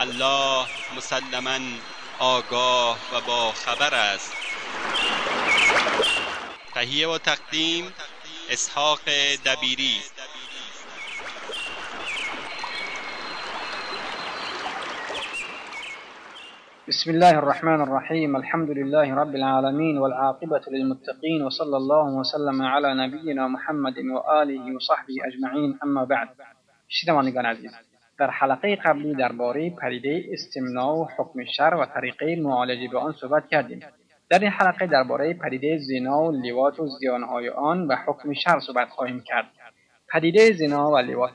[0.00, 1.58] الله مسلما
[2.18, 4.32] آگاه و با خبر است.
[6.74, 7.84] تهیه و تقدیم
[8.50, 9.00] اسحاق
[9.46, 9.96] دبیری.
[16.88, 18.36] بسم الله الرحمن الرحيم.
[18.36, 25.78] الحمد لله رب العالمين والعاقبة للمتقين وصلى الله وسلم على نبينا محمد وآله وصحبه أجمعين.
[25.82, 26.28] أما بعد
[26.88, 27.87] شنوندگان عزیز
[28.18, 33.48] در حلقه قبلی درباره پدیده استمناع و حکم شر و طریقه معالجه به آن صحبت
[33.48, 33.80] کردیم.
[34.30, 38.88] در این حلقه درباره پدیده زنا و لیوات و زیانهای آن و حکم شر صحبت
[38.88, 39.46] خواهیم کرد.
[40.12, 41.30] پدیده زنا و لیوات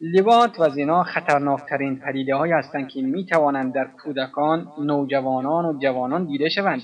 [0.00, 6.24] لیوات و زنا خطرناکترین پدیده های هستند که می توانند در کودکان، نوجوانان و جوانان
[6.26, 6.82] دیده شوند.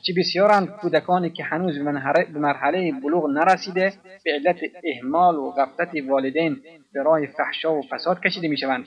[0.00, 3.92] چه بسیارند کودکانی که هنوز به مرحله بلوغ نرسیده
[4.24, 6.56] به علت اهمال و غفلت والدین
[6.92, 8.84] به راه فحشا و فساد کشیده می شوند.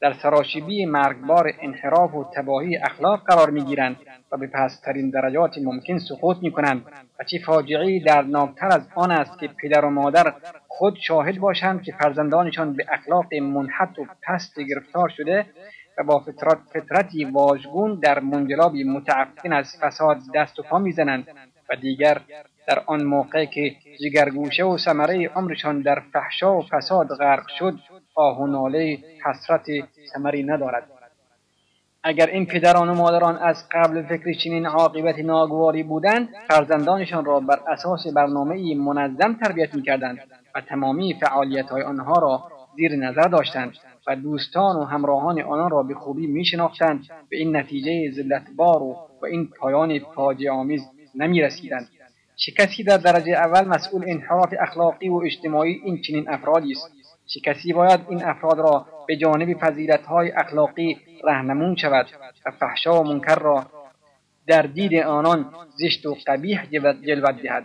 [0.00, 3.96] در سراشیبی مرگبار انحراف و تباهی اخلاق قرار می گیرند
[4.32, 6.82] و به پسترین درجات ممکن سقوط می کنند
[7.20, 10.34] و چه فاجعه دردناکتر از آن است که پدر و مادر
[10.68, 15.46] خود شاهد باشند که فرزندانشان به اخلاق منحط و پست گرفتار شده
[15.98, 21.28] و با فطرت فطرتی واژگون در منجلابی متعفن از فساد دست و پا می‌زنند
[21.70, 22.20] و دیگر
[22.68, 27.78] در آن موقع که جگرگوشه و ثمره عمرشان در فحشا و فساد غرق شد
[28.14, 29.66] آه و ناله حسرت
[30.14, 30.90] ثمری ندارد.
[32.02, 37.60] اگر این پدران و مادران از قبل فکر چنین عاقبت ناگواری بودند فرزندانشان را بر
[37.68, 40.18] اساس برنامه منظم تربیت می‌کردند
[40.54, 43.72] و تمامی فعالیت های آنها را زیر نظر داشتند
[44.06, 47.06] و دوستان و همراهان آنان را به خوبی میشناختند.
[47.28, 50.82] به این نتیجه ذلتبار و و این پایان فاجعه آمیز
[51.14, 51.88] نمی‌رسیدند.
[52.36, 52.52] چه
[52.86, 56.90] در درجه اول مسئول انحراف اخلاقی و اجتماعی این چنین افرادی است؟
[57.44, 62.06] کسی باید این افراد را به جانب فضیلتهای اخلاقی رهنمون شود
[62.46, 63.66] و فحشا و منکر را
[64.46, 66.66] در دید آنان زشت و قبیح
[67.06, 67.64] جلوت دهد؟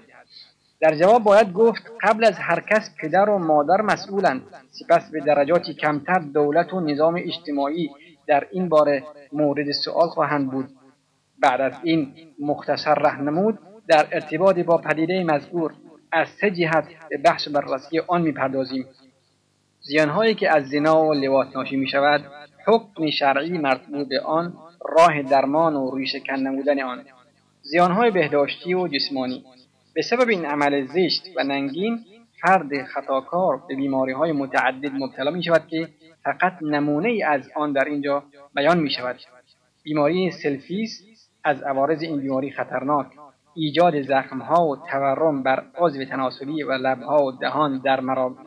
[0.81, 4.41] در جواب باید گفت قبل از هر کس پدر و مادر مسئولند.
[4.69, 7.89] سپس به درجاتی کمتر دولت و نظام اجتماعی
[8.27, 9.03] در این باره
[9.33, 10.69] مورد سؤال خواهند بود.
[11.39, 15.73] بعد از این مختصر رهنمود در ارتباط با پدیده مذکور
[16.11, 18.85] از سه جهت به بحث بررسی آن می‌پردازیم.
[19.81, 22.21] زیانهایی که از زنا و لواط ناشی می شود
[22.67, 24.53] حکم شرعی مرتبط به آن
[24.89, 27.05] راه درمان و ریشه نمودن آن.
[27.61, 29.43] زیانهای بهداشتی و جسمانی.
[29.93, 31.99] به سبب این عمل زشت و ننگین
[32.41, 35.89] فرد خطاکار به بیماری های متعدد مبتلا می شود که
[36.23, 38.23] فقط نمونه از آن در اینجا
[38.55, 39.19] بیان می شود
[39.83, 41.03] بیماری سفلیس
[41.43, 43.07] از عوارض این بیماری خطرناک.
[43.55, 47.99] ایجاد زخمها و تورم بر عضو تناسلی و لبها و دهان در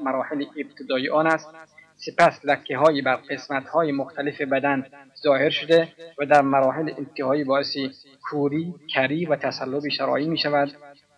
[0.03, 1.49] مراحل ابتدایی آن است.
[1.97, 4.87] سپس لکه های بر قسمت های مختلف بدن
[5.23, 5.89] ظاهر شده
[6.19, 7.77] و در مراحل انتهایی باعث
[8.31, 10.73] کوری، کری و تصلب شرایین می شود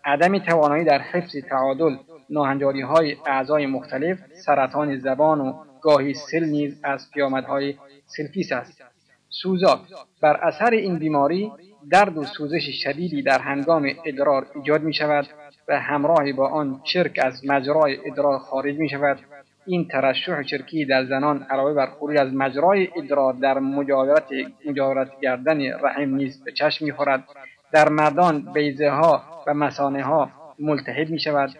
[0.07, 1.97] عدم توانایی در حفظ تعادل
[2.31, 7.75] ناهنجاری های اعضای مختلف سرطان زبان و گاهی سل نیز از پیامدهای
[8.07, 8.83] سفلیس است.
[9.29, 9.81] سوزاک
[10.23, 11.53] بر اثر این بیماری
[11.91, 15.27] درد و سوزش شدیدی در هنگام ادرار ایجاد می شود
[15.69, 19.19] و همراه با آن چرک از مجرای ادرار خارج می شود
[19.67, 24.29] این ترشح چرکی در زنان علاوه بر خروج از مجرای ادرار در مجاورت
[24.67, 27.25] مجاورت گردن رحم نیز به چشم می‌خورد.
[27.73, 31.51] در مردان بیزه ها و مسانه ها ملتهب می شود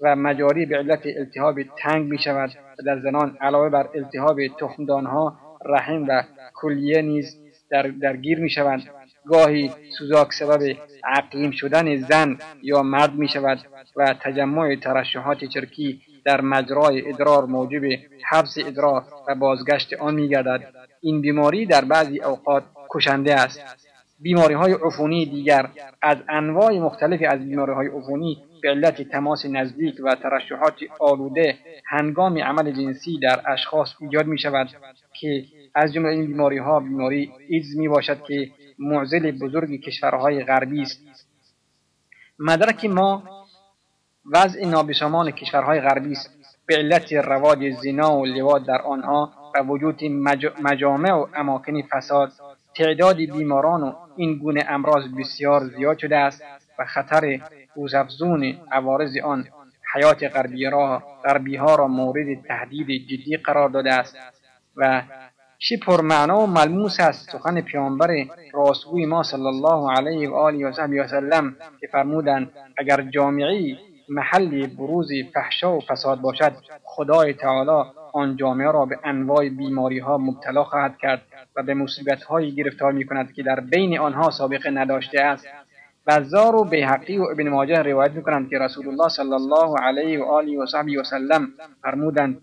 [0.00, 5.06] و مجاری به علت التهاب تنگ می شود و در زنان علاوه بر التهاب تخمدان
[5.06, 5.36] ها
[5.66, 6.22] رحم و
[6.54, 7.36] کلیه نیز
[7.70, 8.82] در درگیر می شوند
[9.26, 13.58] گاهی سوزاک سبب عقیم شدن زن یا مرد می شود
[13.96, 17.82] و تجمع ترشحات چرکی در مجرای ادرار موجب
[18.30, 23.89] حبس ادرار و بازگشت آن می گردد این بیماری در بعضی اوقات کشنده است.
[24.20, 25.70] بیماری های عفونی دیگر.
[26.02, 32.38] از انواع مختلفی از بیماری های عفونی به علت تماس نزدیک و ترشحات آلوده هنگام
[32.38, 34.68] عمل جنسی در اشخاص ایجاد می شود
[35.20, 35.44] که
[35.74, 41.00] از جمله این بیماری ها بیماری ایدز می باشد که معزل بزرگ کشورهای غربی است.
[42.38, 43.22] مدرک ما
[44.32, 46.40] وضع نابسامان کشورهای غربی است.
[46.66, 50.04] به علت رواج زنا و لواط در آنها و وجود
[50.60, 52.32] مجامع و اماکن فساد
[52.74, 56.42] تعداد بیماران و این گونه امراض بسیار زیاد شده است
[56.78, 57.40] و خطر
[57.74, 59.48] روزافزون عوارض آن
[59.94, 60.24] حیات
[61.24, 64.16] غربی ها را مورد تهدید جدی قرار داده است
[64.76, 65.02] و
[65.58, 67.30] چه پرمعنا و ملموس است.
[67.30, 73.78] سخن پیامبر راستگوی ما صلی الله علیه و آله و وسلم که فرمودند اگر جامعی
[74.10, 76.52] محل بروز فحشا و فساد باشد.
[76.84, 81.22] خدای تعالی آن جامعه را به انواع بیماری ها مبتلا خواهد کرد
[81.56, 85.46] و به مصیبت هایی گرفتار می کند که در بین آنها سابقه نداشته است.
[86.06, 90.20] بزار و بیحقی و ابن ماجه روایت می کنند که رسول الله صلی الله علیه
[90.20, 91.48] و آله و صحبه وسلم
[91.82, 92.38] فرمودند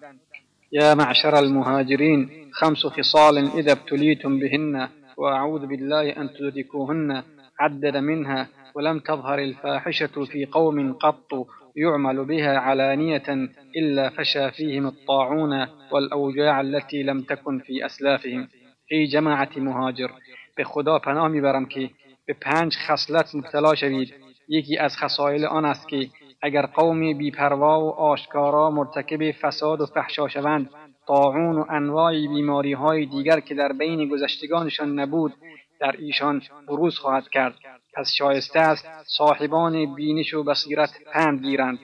[0.71, 7.23] يا معشر المهاجرين خمس خصال إذا ابتليتم بهن وأعوذ بالله أن تدركوهن
[7.59, 15.67] عدد منها ولم تظهر الفاحشة في قوم قط يعمل بها علانية إلا فشى فيهم الطاعون
[15.91, 18.47] والأوجاع التي لم تكن في أسلافهم.
[18.91, 20.09] ای جماعت مهاجر
[20.57, 21.89] به خدا پناه میبرم که
[22.27, 24.13] به پنج خصلت مبتلا شوید.
[24.49, 26.09] یکی از خصایل آن است که
[26.41, 30.69] اگر قومی بیپروا و آشکارا مرتکب فساد و فحشا شوند
[31.07, 35.33] طاعون و انواع بیماری های دیگر که در بین گذشتگانشان نبود
[35.79, 37.55] در ایشان بروز خواهد کرد.
[37.93, 41.79] پس شایسته است صاحبان بینش و بصیرت پند گیرند.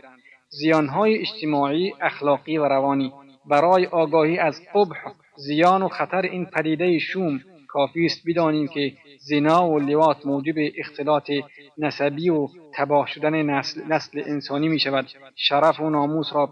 [0.49, 3.13] زیانهای اجتماعی اخلاقی و روانی.
[3.45, 4.97] برای آگاهی از قبح
[5.35, 11.31] زیان و خطر این پدیده شوم کافی است بدانیم که زنا و لواط موجب اختلاط
[11.77, 15.05] نسبی و تباه شدن نسل, نسل انسانی می شود
[15.35, 16.49] شرف و ناموس را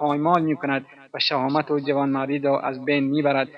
[0.00, 3.48] پایمال می کند و شهامت و جوانمردی را از بین می برد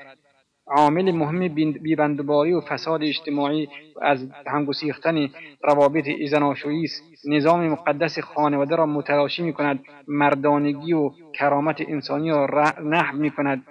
[0.71, 1.49] عامل مهم
[1.83, 5.29] بیبندوباری و فساد اجتماعی و از همگسیختن
[5.65, 7.03] روابط زناشویی است.
[7.25, 13.65] نظام مقدس خانواده را متلاشی می کند مردانگی و کرامت انسانی را نحو می کند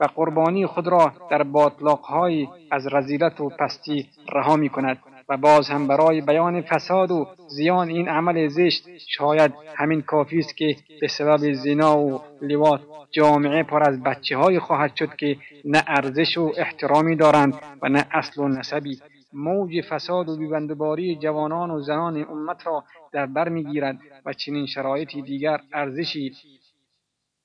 [0.00, 5.68] و قربانی خود را در باطلاقهای از رزیلت و پستی رها می کند و باز
[5.68, 11.08] هم برای بیان فساد و زیان این عمل زشت شاید همین کافی است که به
[11.08, 12.80] سبب زنا و لواط
[13.10, 18.06] جامعه پر از بچه های خواهد شد که نه ارزش و احترامی دارند و نه
[18.12, 19.00] اصل و نسبی.
[19.32, 25.22] موج فساد و بیبندباری جوانان و زنان امت را در بر می‌گیرد و چنین شرایطی
[25.22, 26.32] دیگر ارزشی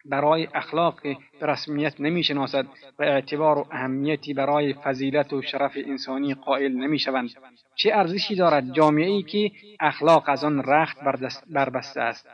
[0.05, 2.65] برای اخلاق به رسمیت نمی‌شناسد
[3.00, 7.29] و اعتبار و اهمیتی برای فضیلت و شرف انسانی قائل نمی‌شوند.
[7.75, 10.97] چه ارزشی دارد جامعه ای که اخلاق از آن رخت
[11.50, 12.27] بربسته است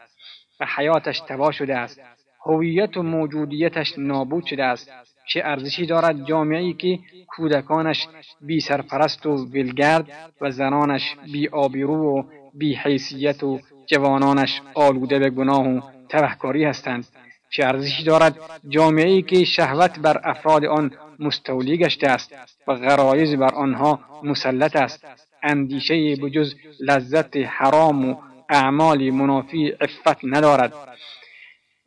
[0.60, 2.02] و حیاتش تباه شده است؟
[2.46, 4.92] هویت و موجودیتش نابود شده است.
[5.28, 8.08] چه ارزشی دارد جامعه ای که کودکانش
[8.42, 10.12] بی سرپرست و ولگرد
[10.42, 12.24] و زنانش بی آبرو و
[12.54, 17.08] بی حیثیت و جوانانش آلوده به گناه و تبهکاری هستند؟
[17.50, 18.36] چه ارزشی دارد
[18.70, 22.34] جامعه ای که شهوت بر افراد آن مستولی گشته است
[22.68, 25.06] و غرایز بر آنها مسلط است.
[25.44, 28.16] اندیشه بجز لذت حرام و
[28.50, 30.74] اعمال منافی عفت ندارد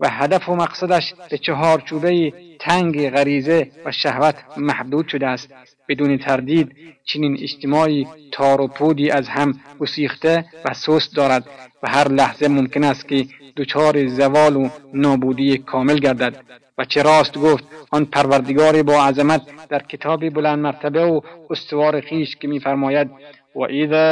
[0.00, 5.71] و هدف و مقصدش به چهارچوبه تنگ غریزه و شهوت محدود شده است.
[5.92, 6.68] بدون تردید
[7.04, 11.44] چنین اجتماعی تار و پودی از هم گسیخته و سست دارد
[11.82, 16.34] و هر لحظه ممکن است که دچار زوال و نابودی کامل گردد.
[16.78, 21.20] و چه راست گفت آن پروردگار با عظمت در کتاب بلند مرتبه و
[21.50, 23.10] استوار خیش که میفرماید
[23.54, 24.06] وإذا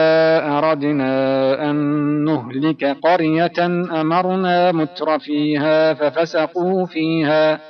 [0.58, 1.14] أردنا
[1.70, 1.76] أن
[2.25, 3.66] نهلك قرية
[4.00, 7.60] أمرنا متر فيها ففسقوا فيها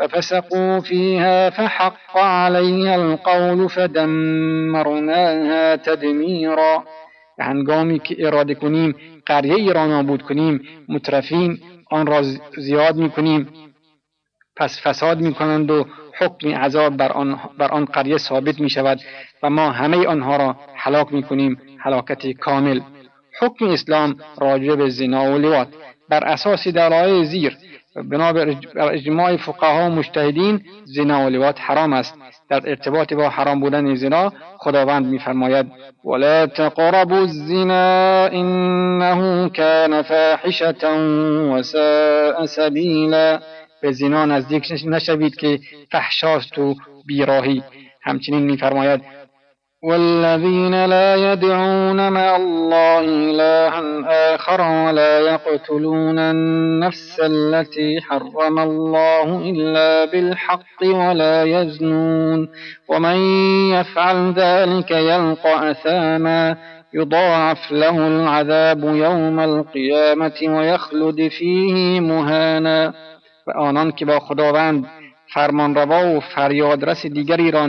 [0.00, 6.84] ففسقوا فيها فحق عليها القول فدمرناها تدميرا.
[7.38, 8.94] هنگامی که اراده کنیم
[9.26, 11.58] قریه ای را نابود کنیم مترفین
[11.90, 12.22] آن را
[12.56, 13.48] زیاد می کنیم
[14.56, 15.86] پس فساد می کنند و
[16.18, 19.00] حکم عذاب بر آن, بر آن قریه ثابت می شود
[19.42, 22.80] و ما همه آنها را حلاک می کنیم حلاکت کامل.
[23.40, 25.68] حکم اسلام راجع به زنا و لواط.
[26.08, 27.56] بر اساس دلایل زیر
[27.96, 32.14] بنا بر اجماع فقها و مجتهدین زنا و لواط حرام است.
[32.50, 35.66] در ارتباط با حرام بودن زنا خداوند میفرماید
[36.04, 40.72] ولا تقربوا الزنا انه كان فاحشه
[41.52, 43.40] وساء سبیلا
[43.82, 46.74] به زنا نزدیک نشوید که فحشاست و
[47.06, 47.62] بیراهی.
[48.02, 49.00] همچنین میفرماید
[49.82, 60.82] والذين لا يدعون مع الله إلها آخر ولا يقتلون النفس التي حرم الله إلا بالحق
[60.82, 62.48] ولا يزنون.
[62.88, 63.16] ومن
[63.72, 66.56] يفعل ذلك يلقى أثاما
[66.94, 72.94] يضاعف له العذاب يوم القيامة ويخلد فيه مهانا.
[73.46, 74.86] و آنان که با خداوند
[75.34, 77.66] فرمانروا و فریادرس دیگری را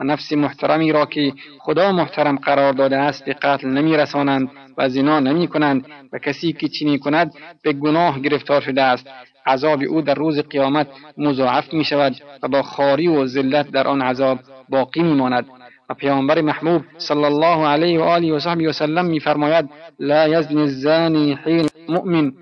[0.00, 4.88] و نفس محترمی را که خدا محترم قرار داده است به قتل نمی رسانند و
[4.88, 9.06] زنا نمی کنند و کسی که چینی کند به گناه گرفتار شده است.
[9.46, 10.86] عذاب او در روز قیامت
[11.18, 14.38] مضاعف می شود و با خاری و ذلت در آن عذاب
[14.68, 15.46] باقی می ماند
[15.88, 20.60] و پیامبر محبوب صلی الله علیه و آله و صحبه و سلم میفرماید لا یزنی
[20.60, 22.32] الزانی حین مؤمن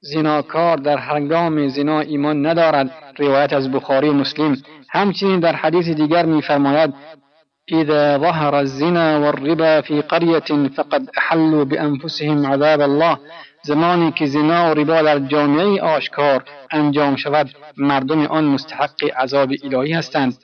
[0.00, 2.90] زناکار در هنگام زنا ایمان ندارد.
[3.18, 4.56] روایت از بخاری مسلم.
[4.90, 6.94] همچنین در حدیث دیگر میفرماید
[7.72, 13.18] اذا ظهر الزنا والربا في قرية فقد أحلوا بأنفسهم عذاب الله.
[13.62, 19.92] زمانی که زنا و ربا در جامعه آشکار انجام شود مردم آن مستحق عذاب الهی
[19.92, 20.38] هستند.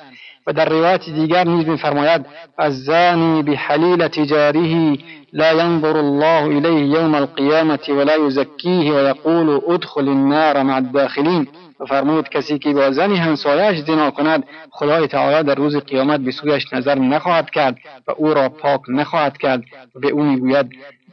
[0.46, 2.26] و در روایت دیگر نیز میفرماید
[2.58, 4.96] الزانی بحلیل تجاره
[5.32, 11.48] لا ينظر الله الیه یوم القیامة ولا یزکیه و یقول ادخل النار مع الداخلین.
[11.80, 16.30] و فرمود کسی که با زنی همسایش زنا کند خدای تعالی در روز قیامت به
[16.30, 17.76] سویش نظر نخواهد کرد
[18.08, 19.62] و او را پاک نخواهد کرد.
[19.94, 20.66] و به او می‌گوید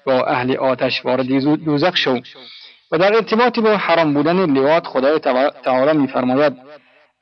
[0.06, 1.28] با اهل آتش وارد
[1.66, 2.20] دوزخ شو.
[2.92, 5.20] و در ارتباط با حرام بودن لواط خدای
[5.64, 6.54] تعالی میفرماید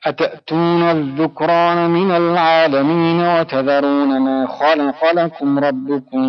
[0.06, 6.20] أتأتون الذكران من العالمين وتذرون ما خلق لكم ربكم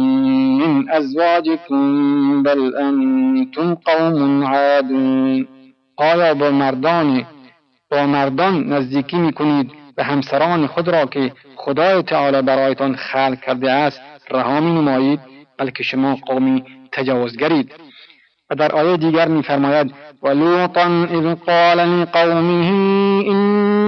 [0.59, 5.47] من أزواجكم بل أنتم قوم عادون.
[5.97, 7.25] آیا با مردان
[7.91, 13.71] با مردان نزدیکی می کنید و همسران خود را که خدای تعالی برایتان خلق کرده
[13.71, 14.01] است
[14.31, 15.19] رها می نمایید
[15.57, 17.71] بلکه شما قومی تجاوزگرید.
[18.53, 19.93] و در آیه دیگر میفرماید
[20.23, 22.69] ولوطا اذ قال لقومه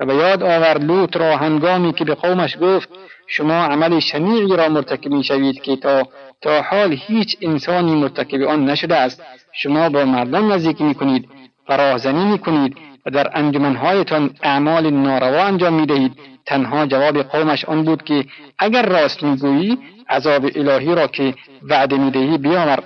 [0.00, 2.88] و به یاد آور لوط را هنگامی که به قومش گفت
[3.26, 6.08] شما عمل شنیعی را مرتکب می شوید که تا
[6.42, 9.22] تا حال هیچ انسانی مرتکب آن نشده است.
[9.52, 11.28] شما با مردم نزدیکی می کنید
[11.68, 16.12] و راهزنی می کنید و در انجمنهایتان اعمال ناروا انجام می دهید
[16.46, 18.24] تنها جواب قومش آن بود که
[18.58, 19.78] اگر راست می‌گویی
[20.10, 22.82] عذاب الهی را که وعده می‌دهی بیاور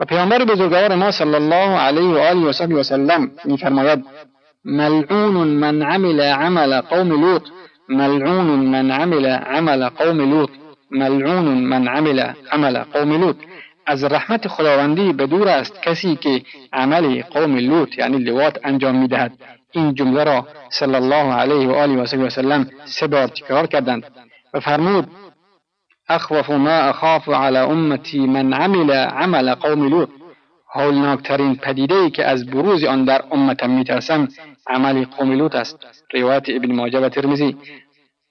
[0.00, 3.30] و پیامبر بزرگوار ما صلی الله علیه و آله و صحبه و سلم
[4.64, 7.42] ملعون من عمل عمل قوم لوط.
[7.88, 10.50] ملعون من عمل عمل قوم لوط.
[10.90, 13.36] ملعون من عمل عمل قوم لوط.
[13.86, 19.32] از رحمت خداوندی به دور است کسی که عمل قوم لوط یعنی لوات انجام میدهد.
[19.72, 24.04] این جمله را صلی الله علیه و آله و سلم سه بار تکرار کردند.
[24.54, 25.06] و فرمود
[26.08, 30.08] اخوف ما اخاف على امتی من عمل عمل قوم لوط.
[30.74, 34.28] هولناکترین پدیده ای که از بروز آن در امتم میترسم
[34.66, 35.76] عمل قوم لوط است
[36.14, 37.56] روایت ابن ماجه و ترمزی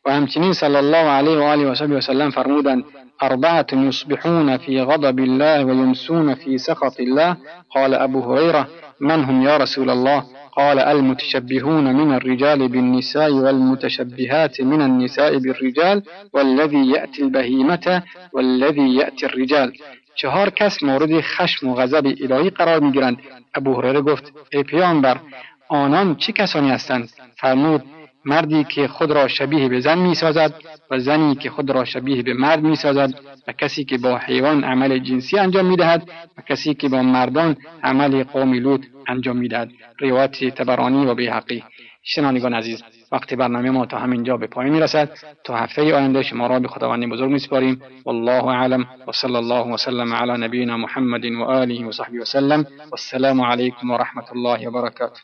[0.06, 2.84] و همچنین صلی الله علیه و آله و سلم فرمودند
[3.24, 7.38] أربعة يصبحون في غضب الله ويمسون في سخط الله.
[7.70, 8.68] قال أبو هريرة
[9.02, 16.04] من هم يا رسول الله؟ قال المتشبهون من الرجال بالنساء والمتشبهات من النساء بالرجال
[16.34, 18.04] والذي يأتي البهيمة
[18.34, 19.74] والذي يأتي الرجال.
[20.18, 23.18] چهار کس مورد خشم و غضب الهی قرار می گیرند
[23.54, 25.20] ابو هریره گفت ای پیامبر
[25.70, 27.84] آنان چه کسانی هستند؟ فرمود
[28.26, 30.54] مردی که خود را شبیه به زن می سازد
[30.92, 33.14] و زنی که خود را شبیه به مرد می سازد
[33.48, 37.58] و کسی که با حیوان عمل جنسی انجام می دهد و کسی که با مردان
[37.84, 39.70] عمل قوم لوط انجام می دهد
[40.00, 41.64] روایت تبرانی و بیحقی
[42.04, 45.10] شنوندگان عزیز وقتی برنامه ما تا همینجا به پایان می رسد
[45.44, 48.88] تا هفته آینده شما را به خداوند بزرگ می سپاریم والله اعلم.
[49.08, 53.98] و صلی الله وسلم علی نبینا محمد و آله و صحبه وسلم والسلام علیکم و
[53.98, 55.20] رحمت الله و برکاته.